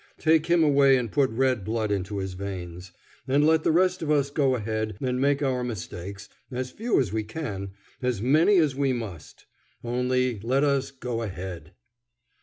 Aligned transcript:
Take 0.17 0.47
him 0.47 0.63
away 0.63 0.97
and 0.97 1.11
put 1.11 1.29
red 1.29 1.63
blood 1.63 1.91
into 1.91 2.17
his 2.17 2.33
veins. 2.33 2.91
And 3.27 3.45
let 3.45 3.63
the 3.63 3.71
rest 3.71 4.01
of 4.01 4.09
us 4.09 4.31
go 4.31 4.55
ahead 4.55 4.97
and 4.99 5.21
make 5.21 5.43
our 5.43 5.63
mistakes 5.63 6.27
as 6.49 6.71
few 6.71 6.99
as 6.99 7.13
we 7.13 7.23
can, 7.23 7.73
as 8.01 8.19
many 8.19 8.57
as 8.57 8.75
we 8.75 8.93
must; 8.93 9.45
only 9.83 10.39
let 10.39 10.63
us 10.63 10.89
go 10.89 11.21
ahead. 11.21 11.73